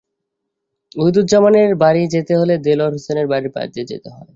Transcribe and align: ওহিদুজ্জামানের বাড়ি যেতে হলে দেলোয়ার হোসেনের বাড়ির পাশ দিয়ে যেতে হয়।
ওহিদুজ্জামানের 0.95 1.71
বাড়ি 1.81 2.03
যেতে 2.13 2.33
হলে 2.37 2.53
দেলোয়ার 2.65 2.93
হোসেনের 2.95 3.27
বাড়ির 3.31 3.51
পাশ 3.55 3.67
দিয়ে 3.73 3.89
যেতে 3.91 4.07
হয়। 4.13 4.27